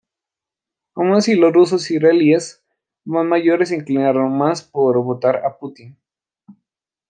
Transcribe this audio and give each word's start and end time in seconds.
Aun 0.95 1.13
así 1.13 1.35
los 1.35 1.53
ruso-israelíes 1.53 2.63
más 3.05 3.23
mayores 3.23 3.69
se 3.69 3.75
inclinaron 3.75 4.35
más 4.35 4.63
por 4.63 4.97
votar 5.03 5.45
a 5.45 5.59
Putin. 5.59 5.95